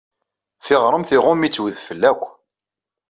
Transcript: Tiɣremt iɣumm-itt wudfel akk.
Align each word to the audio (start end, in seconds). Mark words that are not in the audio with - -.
Tiɣremt 0.65 1.09
iɣumm-itt 1.17 1.61
wudfel 1.61 2.01
akk. 2.11 2.23